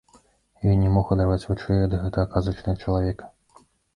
[0.71, 3.29] Ён не мог адарваць вачэй ад гэтага казачнага чалавека.